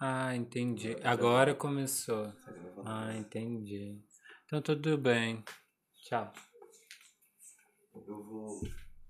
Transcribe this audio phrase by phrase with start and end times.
[0.00, 0.96] Ah, entendi.
[1.02, 2.32] Agora começou.
[2.84, 4.02] Ah, entendi.
[4.44, 5.42] Então tudo bem.
[6.02, 6.32] Tchau.
[7.94, 8.60] Eu vou.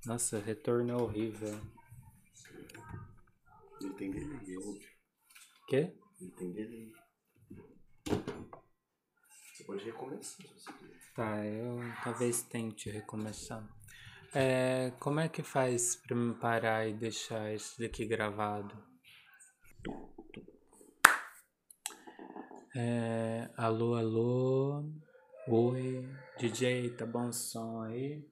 [0.06, 1.60] Nossa, retorno é horrível.
[3.80, 4.88] Ele tem delay, óbvio.
[5.68, 5.96] Quê?
[6.20, 6.92] Ele tem delay.
[9.52, 11.12] Você pode recomeçar se você quiser.
[11.14, 13.66] Tá, eu talvez tente recomeçar.
[14.34, 18.76] É, como é que faz pra me parar e deixar isso daqui gravado?
[22.76, 24.84] É, alô, alô.
[25.46, 26.08] Oi,
[26.40, 28.28] DJ, tá bom o som aí?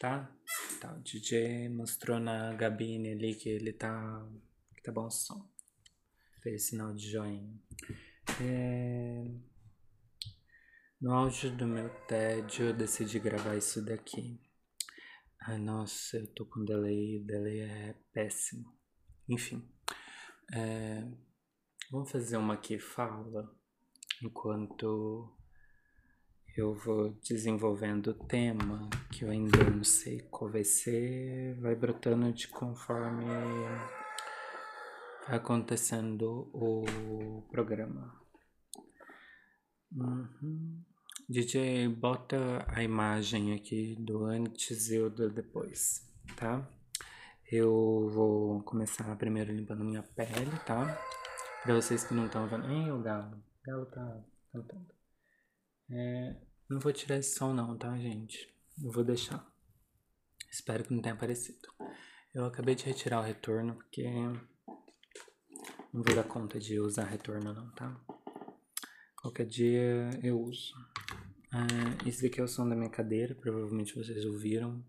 [0.00, 0.34] Tá?
[0.80, 4.26] Tá, o DJ mostrou na gabine ali que ele tá.
[4.74, 5.46] que tá bom o som.
[6.42, 7.60] Fez sinal de joinha.
[8.40, 9.34] É,
[10.98, 14.40] no auge do meu tédio, eu decidi gravar isso daqui.
[15.42, 18.74] Ai, nossa, eu tô com delay, delay é péssimo.
[19.28, 19.62] Enfim,
[20.54, 21.06] é,
[21.90, 23.50] vamos fazer uma aqui fala
[24.22, 25.32] enquanto
[26.56, 32.32] eu vou desenvolvendo o tema, que eu ainda não sei qual vai ser, vai brotando
[32.32, 33.24] de conforme
[35.26, 38.20] vai acontecendo o programa.
[39.92, 40.82] Uhum.
[41.28, 46.02] DJ, bota a imagem aqui do antes e o do depois,
[46.36, 46.68] tá?
[47.50, 50.98] Eu vou começar primeiro limpando minha pele, tá?
[51.62, 52.70] Pra vocês que não estão vendo.
[52.70, 53.36] Ei, o galo.
[53.36, 54.94] O galo tá cantando.
[55.90, 56.36] É,
[56.68, 58.54] não vou tirar esse som não, tá, gente?
[58.82, 59.44] Eu vou deixar.
[60.50, 61.68] Espero que não tenha aparecido.
[62.34, 64.08] Eu acabei de retirar o retorno porque
[65.92, 68.00] não vou dar conta de usar retorno não, tá?
[69.16, 70.74] Qualquer dia eu uso.
[71.52, 74.84] É, esse daqui é o som da minha cadeira, provavelmente vocês ouviram.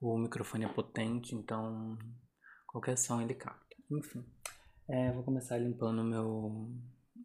[0.00, 1.98] O microfone é potente, então
[2.66, 3.76] qualquer som ele capta.
[3.90, 4.24] Enfim,
[4.90, 6.68] é, vou começar limpando meu,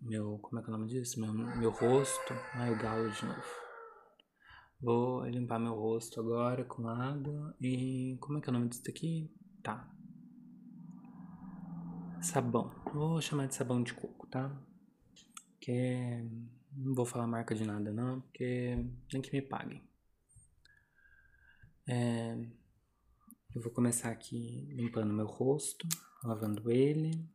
[0.01, 1.19] meu, como é que é o nome disso?
[1.19, 2.33] Meu, meu rosto.
[2.53, 3.43] Ai, o galo de novo.
[4.79, 8.83] Vou limpar meu rosto agora com água e como é que é o nome disso
[8.83, 9.31] daqui?
[9.63, 9.91] Tá.
[12.21, 12.71] Sabão.
[12.93, 14.55] Vou chamar de sabão de coco, tá?
[15.59, 16.23] Que
[16.71, 18.77] não vou falar marca de nada não, porque
[19.11, 19.81] nem que me paguem.
[21.87, 22.35] É,
[23.55, 25.87] eu vou começar aqui limpando meu rosto,
[26.23, 27.33] lavando ele.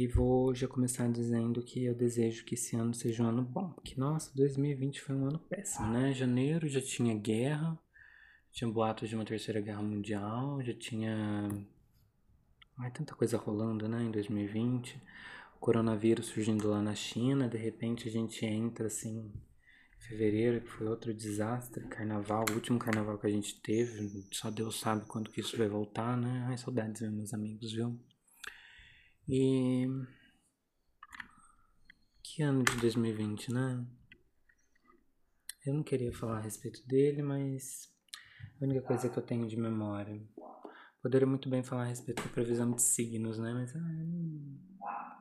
[0.00, 3.70] E vou já começar dizendo que eu desejo que esse ano seja um ano bom.
[3.70, 6.12] Porque, nossa, 2020 foi um ano péssimo, né?
[6.12, 7.76] Janeiro já tinha guerra,
[8.52, 11.48] tinha boatos de uma terceira guerra mundial, já tinha.
[12.78, 15.02] Ai, tanta coisa rolando, né, em 2020
[15.58, 19.32] coronavírus surgindo lá na China, de repente a gente entra assim
[19.98, 24.78] fevereiro, que foi outro desastre, carnaval, o último carnaval que a gente teve, só Deus
[24.78, 26.46] sabe quando que isso vai voltar, né?
[26.48, 27.98] Ai, saudades, meus amigos, viu?
[29.28, 29.86] E
[32.22, 33.84] que ano de 2020, né?
[35.66, 37.92] Eu não queria falar a respeito dele, mas
[38.58, 40.18] a única coisa que eu tenho de memória.
[41.02, 43.52] Poderia muito bem falar a respeito da previsão de signos, né?
[43.52, 45.18] Mas ah,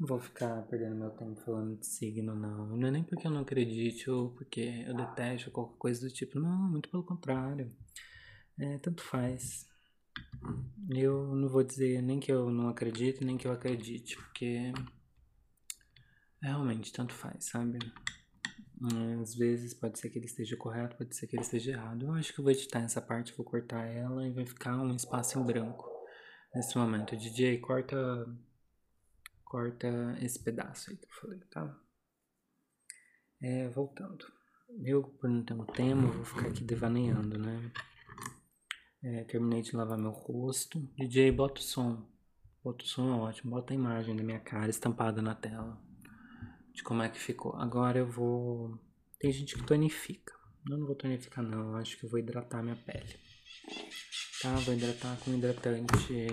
[0.00, 2.76] não vou ficar perdendo meu tempo falando de signo, não.
[2.76, 6.40] Não é nem porque eu não acredite ou porque eu detesto qualquer coisa do tipo.
[6.40, 7.70] Não, muito pelo contrário.
[8.58, 9.70] É, tanto faz.
[10.90, 14.72] Eu não vou dizer nem que eu não acredito, nem que eu acredite, porque
[16.40, 17.78] realmente tanto faz, sabe?
[19.20, 22.06] Às vezes pode ser que ele esteja correto, pode ser que ele esteja errado.
[22.06, 24.94] Eu acho que eu vou editar essa parte, vou cortar ela e vai ficar um
[24.94, 25.88] espaço em branco
[26.54, 27.16] nesse momento.
[27.16, 27.96] DJ, corta
[29.44, 31.78] corta esse pedaço aí que eu falei, tá?
[33.40, 34.24] É, voltando.
[34.82, 37.70] Eu, por não ter um tema, vou ficar aqui devaneando, né?
[39.02, 40.78] É, terminei de lavar meu rosto.
[40.96, 42.06] DJ, bota o som.
[42.62, 43.50] Bota o som é ótimo.
[43.50, 45.76] Bota a imagem da minha cara estampada na tela.
[46.72, 47.54] De como é que ficou.
[47.56, 48.78] Agora eu vou...
[49.18, 50.32] Tem gente que tonifica.
[50.70, 51.72] Eu não vou tonificar não.
[51.72, 53.16] Eu acho que eu vou hidratar minha pele.
[54.40, 54.54] Tá?
[54.56, 56.26] Vou hidratar com hidratante...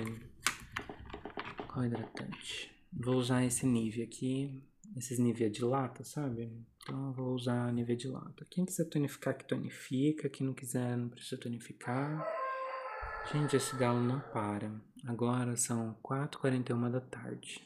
[1.67, 2.71] Qual hidratante?
[2.91, 4.59] Vou usar esse nível aqui,
[4.97, 6.51] esses níveis de lata, sabe?
[6.81, 8.45] Então eu vou usar nível de lata.
[8.49, 10.29] Quem quiser tonificar, que tonifica.
[10.29, 12.27] Quem não quiser, não precisa tonificar.
[13.25, 14.71] Gente, esse galo não para.
[15.05, 17.63] Agora são 4h41 da tarde.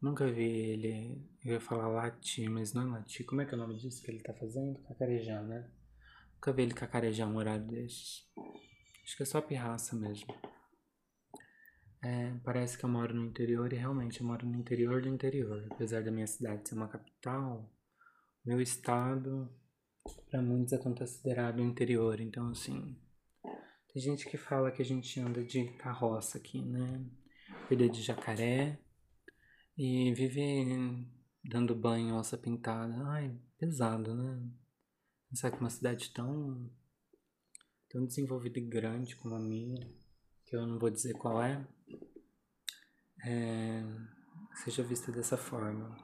[0.00, 3.24] Nunca vi ele, eu ia falar latir, mas não é latir.
[3.24, 4.80] Como é que é o nome disso que ele tá fazendo?
[4.82, 5.70] Cacarejar, né?
[6.34, 8.28] Nunca vi ele cacarejar um horário desses.
[9.04, 10.34] Acho que é só pirraça mesmo.
[12.02, 15.68] É, parece que eu moro no interior e realmente eu moro no interior do interior.
[15.70, 17.72] Apesar da minha cidade ser uma capital,
[18.44, 19.48] meu estado,
[20.28, 22.20] para muitos, é considerado interior.
[22.20, 22.96] Então, assim,
[23.92, 27.04] tem gente que fala que a gente anda de carroça aqui, né?
[27.66, 28.78] cuida de jacaré
[29.76, 31.08] e vive
[31.44, 32.94] dando banho alça pintada.
[33.08, 34.50] Ai, pesado, né?
[35.30, 36.70] Pensar que uma cidade tão,
[37.88, 39.80] tão desenvolvida e grande como a minha,
[40.44, 41.66] que eu não vou dizer qual é,
[43.24, 43.82] é
[44.62, 45.96] seja vista dessa forma.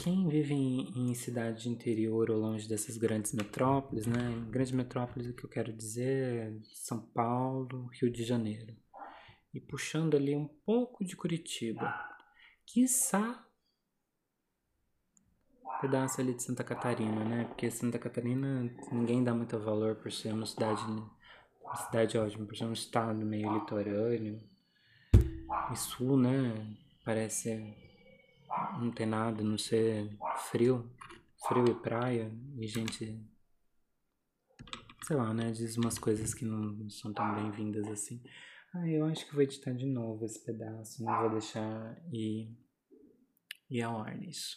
[0.00, 4.46] Quem vive em, em, cidade interior ou longe dessas grandes metrópoles, né?
[4.48, 8.76] Grandes metrópoles, o que eu quero dizer é São Paulo, Rio de Janeiro.
[9.52, 11.92] E puxando ali um pouco de Curitiba.
[12.64, 13.44] Quiçá
[15.82, 17.44] pedaço ali de Santa Catarina, né?
[17.46, 22.56] Porque Santa Catarina ninguém dá muito valor por ser uma cidade, uma cidade ótima, por
[22.56, 24.40] ser um estado meio litorâneo.
[25.72, 26.54] E sul, né?
[27.04, 27.81] Parece
[28.78, 30.16] não ter nada, não ser
[30.50, 30.90] frio,
[31.46, 33.20] frio e praia, e gente,
[35.04, 38.22] sei lá, né, diz umas coisas que não são tão bem-vindas assim.
[38.74, 42.56] Ah, eu acho que vou editar de novo esse pedaço, não vou deixar ir,
[43.68, 44.56] ir ao ar nisso.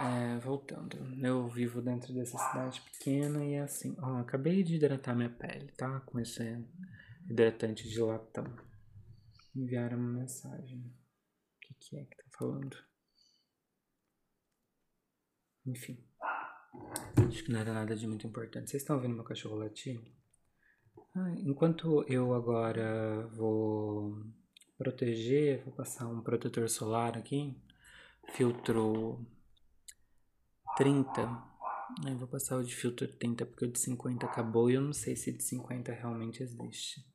[0.00, 5.14] É, voltando, eu vivo dentro dessa cidade pequena e é assim, ó, acabei de hidratar
[5.14, 6.00] minha pele, tá?
[6.00, 6.42] Com esse
[7.28, 8.44] hidratante de latão.
[9.54, 10.90] Enviaram uma mensagem.
[11.86, 12.76] Que é que tá falando?
[15.66, 16.02] Enfim.
[17.28, 18.70] Acho que não era nada de muito importante.
[18.70, 20.00] Vocês estão ouvindo meu cachorro latir?
[21.14, 24.16] Ah, enquanto eu agora vou
[24.78, 27.54] proteger, vou passar um protetor solar aqui,
[28.32, 29.24] filtro
[30.76, 31.20] 30.
[32.06, 34.92] Eu vou passar o de filtro 30 porque o de 50 acabou e eu não
[34.94, 37.06] sei se de 50 realmente existe.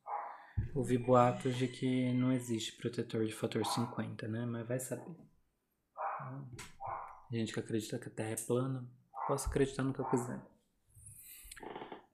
[0.74, 4.46] Ouvi boatos de que não existe protetor de fator 50, né?
[4.46, 5.16] Mas vai saber.
[7.30, 8.88] Gente que acredita que a Terra é plana,
[9.26, 10.40] posso acreditar no que eu quiser.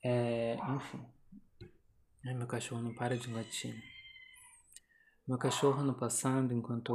[0.05, 1.05] É, enfim.
[2.25, 3.75] Ai, meu cachorro não para de latir.
[5.27, 6.95] Meu cachorro no passado, enquanto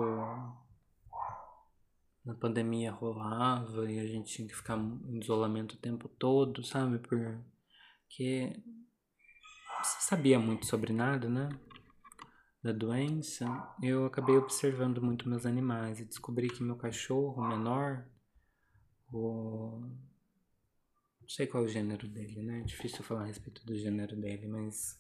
[2.24, 7.00] na pandemia rolava e a gente tinha que ficar em isolamento o tempo todo, sabe?
[7.00, 8.54] Porque
[9.84, 11.50] você sabia muito sobre nada, né?
[12.64, 13.46] Da doença.
[13.82, 18.06] Eu acabei observando muito meus animais e descobri que meu cachorro menor,
[19.12, 19.82] o...
[21.22, 22.60] não sei qual é o gênero dele, né?
[22.60, 25.00] É difícil falar a respeito do gênero dele, mas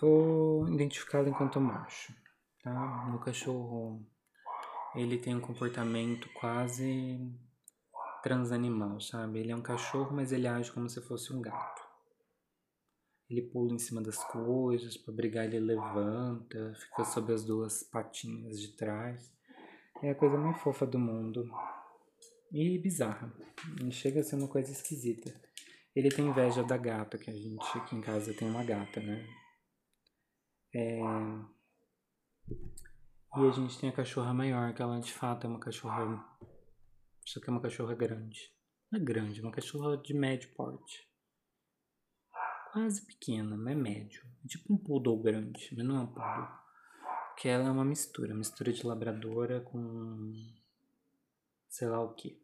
[0.00, 2.14] vou identificá-lo enquanto macho,
[2.62, 3.06] tá?
[3.08, 4.06] Meu cachorro
[4.94, 7.20] ele tem um comportamento quase
[8.22, 9.40] transanimal, sabe?
[9.40, 11.85] Ele é um cachorro, mas ele age como se fosse um gato.
[13.28, 18.60] Ele pula em cima das coisas, para brigar ele levanta, fica sob as duas patinhas
[18.60, 19.34] de trás.
[20.02, 21.50] É a coisa mais fofa do mundo.
[22.52, 23.32] E bizarra.
[23.84, 25.34] E chega a ser uma coisa esquisita.
[25.94, 29.26] Ele tem inveja da gata, que a gente aqui em casa tem uma gata, né?
[30.74, 31.00] É...
[33.38, 36.24] E a gente tem a cachorra maior, que ela de fato é uma cachorra.
[37.24, 38.54] Só que é uma cachorra grande.
[38.92, 41.08] Não é grande, é uma cachorra de médio porte.
[42.76, 44.22] Quase pequena, mas é médio.
[44.44, 46.46] É tipo um poodle grande, mas não é um poodle.
[47.30, 50.30] Porque ela é uma mistura, mistura de labradora com.
[51.70, 52.38] sei lá o que.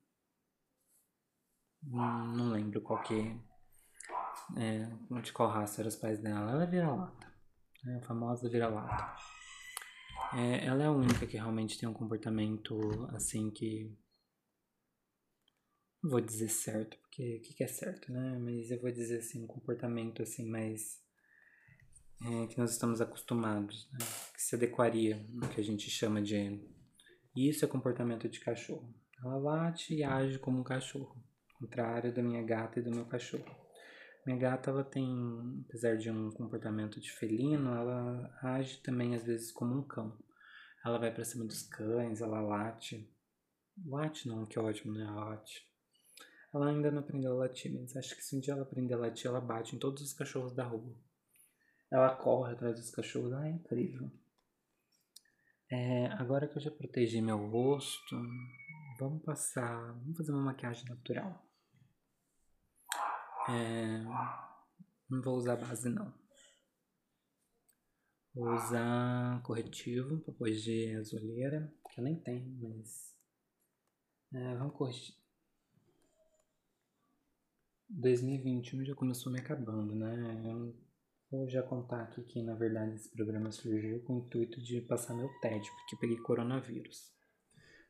[1.85, 3.37] Hum, não lembro qual que
[4.57, 4.89] é.
[5.21, 6.51] De qual raça eram os pais dela.
[6.51, 7.31] Ela é vira-lata.
[7.87, 9.15] É a famosa vira-lata.
[10.33, 12.81] É, ela é a única que realmente tem um comportamento
[13.15, 13.95] assim que.
[16.03, 18.39] Não vou dizer certo, o que, que, é certo, né?
[18.39, 21.01] Mas eu vou dizer assim, um comportamento assim mais.
[22.25, 23.99] É, que nós estamos acostumados, né?
[24.35, 26.61] Que se adequaria no que a gente chama de.
[27.37, 28.95] Isso é comportamento de cachorro.
[29.23, 31.17] Ela late e age como um cachorro,
[31.59, 33.45] contrário da minha gata e do meu cachorro.
[34.25, 39.51] Minha gata, ela tem, apesar de um comportamento de felino, ela age também às vezes
[39.51, 40.17] como um cão.
[40.85, 43.09] Ela vai para cima dos cães, ela late.
[43.87, 45.05] Late não, que ótimo, né?
[45.05, 45.72] Ela late.
[46.55, 48.99] Ela ainda não aprendeu a latir, mas acho que se um dia ela aprender a
[48.99, 50.95] latir, ela bate em todos os cachorros da rua.
[51.91, 54.11] Ela corre atrás dos cachorros, ah, é incrível.
[55.71, 58.17] É, agora que eu já protegi meu rosto,
[58.99, 61.43] vamos passar, vamos fazer uma maquiagem natural.
[63.49, 64.05] É,
[65.09, 66.13] não vou usar base não.
[68.35, 73.17] Vou usar corretivo para corrigir a azuleira, que eu nem tenho, mas
[74.35, 75.22] é, vamos corrigir.
[77.93, 80.45] 2021 já começou me acabando, né?
[80.51, 80.75] Eu
[81.31, 85.15] vou já contar aqui que na verdade esse programa surgiu com o intuito de passar
[85.15, 87.13] meu TED, porque peguei coronavírus.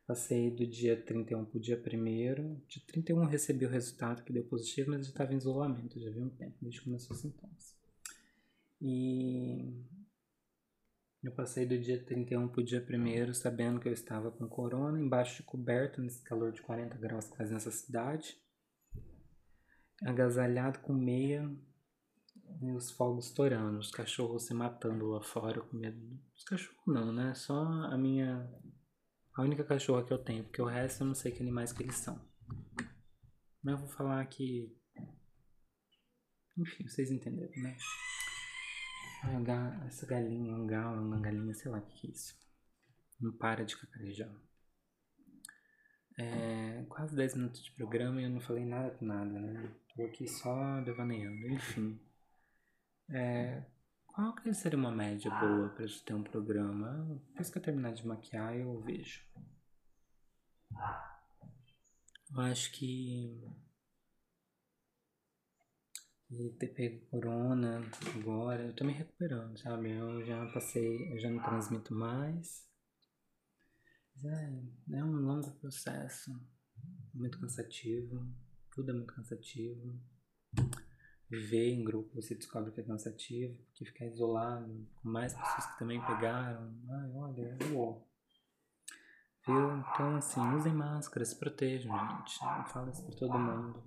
[0.04, 4.44] Passei do dia 31 para o dia 1 Dia 31 recebi o resultado que deu
[4.44, 7.76] positivo, mas já estava em isolamento, já vi um tempo, desde que começou os sintomas.
[8.80, 9.86] E
[11.22, 15.36] Eu passei do dia 31 pro dia 1 sabendo que eu estava com corona, embaixo
[15.36, 18.41] de coberta, nesse calor de 40 graus que faz nessa cidade.
[20.04, 21.48] Agasalhado com meia
[22.60, 26.20] e os fogos estourando, os cachorros se matando lá fora com medo.
[26.34, 27.34] Os cachorros não, né?
[27.34, 28.48] Só a minha.
[29.34, 31.82] A única cachorra que eu tenho, porque o resto eu não sei que animais que
[31.82, 32.20] eles são.
[33.62, 34.76] Mas eu vou falar que.
[36.58, 37.76] Enfim, vocês entenderam, né?
[39.86, 42.34] Essa galinha, um galo, uma galinha, sei lá o que é isso.
[43.20, 44.30] Não para de cacarejar.
[46.18, 49.72] É, quase 10 minutos de programa e eu não falei nada com nada, né?
[49.94, 51.48] Tô aqui só devaneando.
[51.48, 52.00] Enfim.
[53.10, 53.62] É,
[54.06, 57.20] qual que seria uma média boa para ter um programa?
[57.28, 59.22] Depois que eu terminar de maquiar, eu vejo.
[62.34, 63.42] Eu acho que.
[66.30, 67.82] E ter pego corona
[68.14, 69.90] agora, eu tô me recuperando, sabe?
[69.90, 72.66] Eu já passei, eu já não transmito mais.
[74.22, 76.30] Mas é, é um longo processo,
[77.12, 78.26] muito cansativo,
[78.70, 80.00] tudo é muito cansativo
[81.32, 85.78] viver em grupo você descobre que é cansativo, porque ficar isolado com mais pessoas que
[85.78, 86.74] também pegaram.
[86.90, 88.06] Ai, olha, uou.
[89.46, 89.78] Viu?
[89.78, 92.38] Então, assim, usem máscara, se protejam, gente.
[92.70, 93.82] Fala isso pra todo mundo.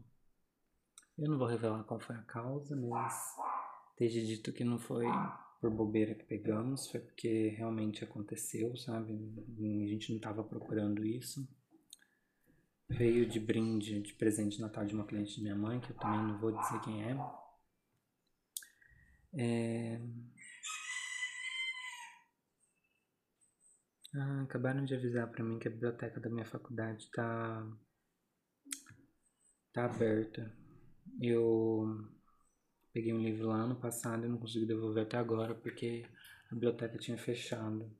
[1.18, 3.36] Eu não vou revelar qual foi a causa, mas
[3.98, 5.06] desde dito que não foi
[5.60, 9.14] por bobeira que pegamos, foi porque realmente aconteceu, sabe?
[9.14, 11.48] A gente não estava procurando isso.
[12.90, 15.98] Veio de brinde, de presente de Natal de uma cliente de minha mãe, que eu
[15.98, 17.18] também não vou dizer quem é.
[19.34, 20.02] é...
[24.14, 27.68] Ah, acabaram de avisar para mim que a biblioteca da minha faculdade tá
[29.74, 30.56] tá aberta.
[31.22, 32.15] Eu
[32.96, 36.06] peguei um livro lá no passado e não consegui devolver até agora porque
[36.50, 37.92] a biblioteca tinha fechado.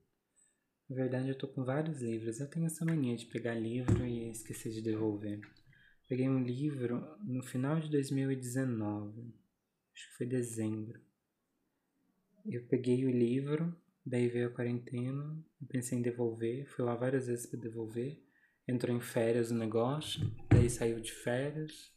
[0.90, 2.40] Na verdade, eu tô com vários livros.
[2.40, 5.42] Eu tenho essa mania de pegar livro e esquecer de devolver.
[6.08, 9.34] Peguei um livro no final de 2019.
[9.94, 11.02] Acho que foi dezembro.
[12.46, 13.76] Eu peguei o livro,
[14.06, 15.38] daí veio a quarentena.
[15.62, 16.68] Eu pensei em devolver.
[16.68, 18.24] Fui lá várias vezes para devolver.
[18.66, 20.22] Entrou em férias o negócio.
[20.50, 21.94] Daí saiu de férias.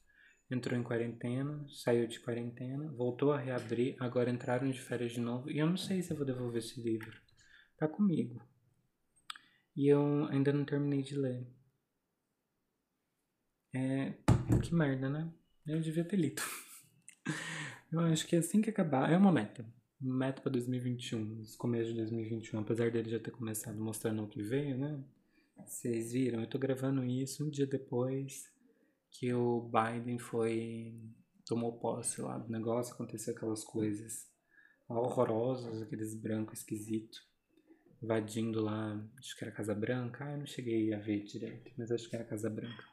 [0.50, 1.66] Entrou em quarentena.
[1.68, 2.90] Saiu de quarentena.
[2.92, 3.96] Voltou a reabrir.
[4.00, 5.50] Agora entraram de férias de novo.
[5.50, 7.20] E eu não sei se eu vou devolver esse livro.
[7.76, 8.40] Tá comigo.
[9.76, 11.46] E eu ainda não terminei de ler.
[13.74, 14.14] É.
[14.62, 15.32] Que merda, né?
[15.66, 16.42] Eu devia ter lido.
[17.92, 19.10] Eu acho que assim que acabar.
[19.10, 19.64] É uma meta.
[20.00, 21.42] Meta pra 2021.
[21.58, 22.60] Começo de 2021.
[22.60, 25.02] Apesar dele já ter começado mostrando o que veio, né?
[25.66, 26.40] Vocês viram?
[26.40, 28.44] Eu tô gravando isso um dia depois
[29.10, 31.00] que o Biden foi.
[31.46, 32.94] tomou posse lá do negócio.
[32.94, 34.26] Aconteceu aquelas coisas
[34.88, 37.28] horrorosas, aqueles brancos esquisitos
[38.02, 41.90] invadindo lá, acho que era Casa Branca, ah, eu não cheguei a ver direito, mas
[41.90, 42.84] acho que era Casa Branca.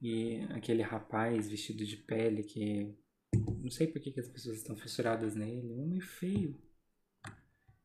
[0.00, 2.96] E aquele rapaz vestido de pele que
[3.34, 6.56] não sei por que, que as pessoas estão fissuradas nele, um homem feio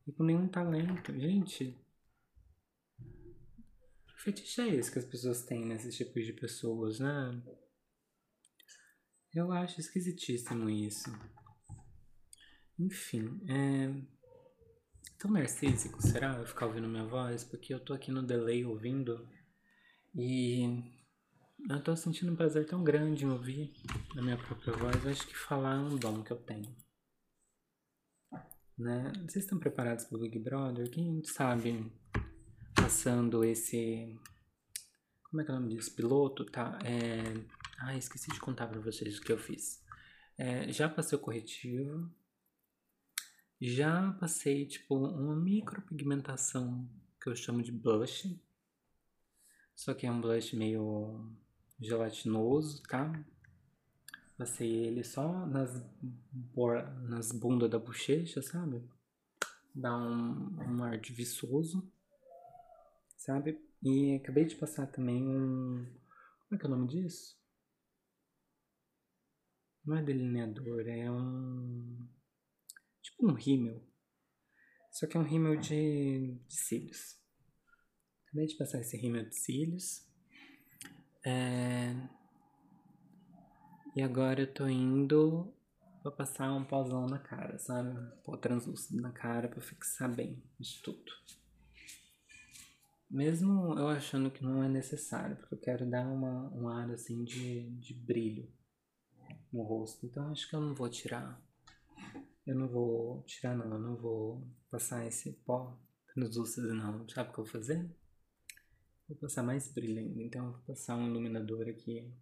[0.06, 1.12] e com nenhum talento.
[1.18, 1.76] Gente,
[4.24, 7.42] fetiche é esse que as pessoas têm nesses tipos de pessoas, né?
[9.34, 11.10] Eu acho esquisitíssimo isso.
[12.78, 13.92] Enfim, é,
[15.18, 16.38] tão narcísico, será?
[16.38, 17.44] Eu ficar ouvindo minha voz?
[17.44, 19.28] Porque eu tô aqui no delay ouvindo
[20.14, 20.82] e
[21.68, 23.74] eu tô sentindo um prazer tão grande em ouvir
[24.16, 25.04] a minha própria voz.
[25.04, 26.74] Eu acho que falar é um dom que eu tenho.
[28.78, 29.12] Né?
[29.28, 30.90] Vocês estão preparados para o Big Brother?
[30.90, 31.92] Quem sabe
[32.84, 34.14] passando esse.
[35.30, 35.94] Como é que é o nome disso?
[35.94, 36.78] Piloto, tá?
[36.84, 37.22] É...
[37.78, 39.82] Ah, esqueci de contar para vocês o que eu fiz.
[40.36, 42.10] É, já passei o corretivo,
[43.58, 46.86] já passei, tipo, uma micropigmentação
[47.18, 48.38] que eu chamo de blush.
[49.74, 51.34] Só que é um blush meio
[51.80, 53.10] gelatinoso, tá?
[54.36, 55.82] Passei ele só nas,
[57.08, 58.86] nas bundas da bochecha, sabe?
[59.74, 61.90] Dá um, um ar de viçoso,
[63.24, 63.58] sabe?
[63.82, 65.84] E acabei de passar também um...
[66.48, 67.38] Como é que é o nome disso?
[69.84, 72.08] Não é delineador, é um
[73.02, 73.82] tipo um rímel.
[74.90, 77.18] Só que é um rímel de, de cílios.
[78.26, 80.06] Acabei de passar esse rímel de cílios.
[81.24, 81.94] É...
[83.96, 85.52] E agora eu tô indo
[86.02, 87.94] pra passar um pozão na cara, sabe?
[88.24, 91.12] Pó translúcido na cara pra fixar bem isso tudo.
[93.14, 97.22] Mesmo eu achando que não é necessário, porque eu quero dar uma, um ar assim
[97.22, 98.52] de, de brilho
[99.52, 100.04] no rosto.
[100.04, 101.40] Então acho que eu não vou tirar
[102.44, 105.80] Eu não vou tirar não, eu não vou passar esse pó
[106.12, 107.08] translúcido não.
[107.08, 107.88] Sabe o que eu vou fazer?
[109.08, 112.12] Vou passar mais brilho ainda, então eu vou passar um iluminador aqui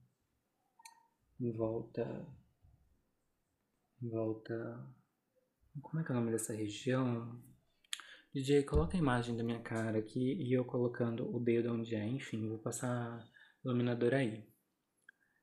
[1.41, 2.05] em volta,
[4.03, 4.95] em volta,
[5.81, 7.43] como é que é o nome dessa região?
[8.35, 12.07] DJ, coloca a imagem da minha cara aqui e eu colocando o dedo onde é,
[12.07, 13.23] enfim, vou passar
[13.63, 14.49] iluminador aí.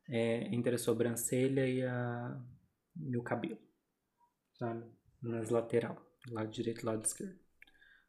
[0.07, 2.43] É, entre a sobrancelha e, a,
[2.99, 3.59] e o cabelo,
[4.57, 4.89] sabe?
[5.21, 7.39] Nas lateral, lado direito e lado esquerdo.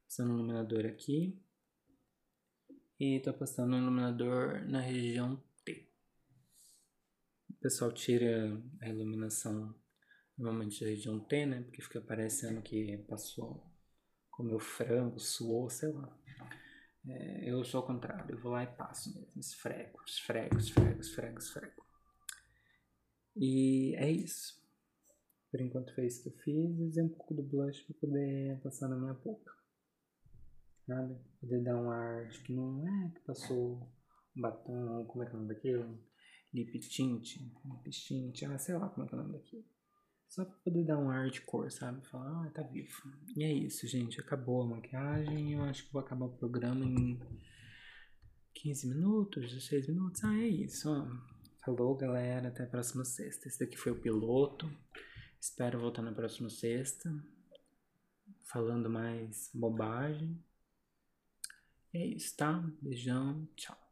[0.05, 1.39] Passando o iluminador aqui.
[2.99, 5.91] E tô passando o iluminador na região T.
[7.51, 9.75] O pessoal tira a iluminação
[10.39, 11.63] normalmente da região T, né?
[11.65, 13.70] Porque fica parecendo que passou,
[14.41, 16.17] comeu frango, suou, sei lá.
[17.07, 21.39] É, eu sou ao contrário, eu vou lá e passo mesmo, esfrego, esfrego, esfrego, esfrego,
[21.39, 21.87] esfrego.
[23.37, 24.61] E é isso.
[25.51, 28.89] Por enquanto foi isso que eu fiz, usei um pouco do blush para poder passar
[28.89, 29.61] na minha boca
[30.91, 31.15] sabe?
[31.41, 33.81] Poder dar um ar de que não é que passou
[34.37, 35.99] um batom, como é que é o nome daquilo?
[36.53, 39.65] Lip tint, lip tint, ah, sei lá como é que é o nome daquilo.
[40.31, 42.07] Só pra poder dar um ar de cor, sabe?
[42.07, 43.03] Falar, ah, tá vivo.
[43.37, 44.21] E é isso, gente.
[44.21, 45.55] Acabou a maquiagem.
[45.55, 47.19] Eu acho que vou acabar o programa em
[48.55, 50.23] 15 minutos, 16 minutos.
[50.23, 51.05] Ah, é isso, ó.
[51.65, 52.47] Falou, galera.
[52.47, 53.49] Até a próxima sexta.
[53.49, 54.71] Esse daqui foi o piloto.
[55.41, 57.13] Espero voltar na próxima sexta.
[58.45, 60.41] Falando mais bobagem.
[61.93, 62.53] É isso, tá?
[62.81, 63.90] Beijão, tchau.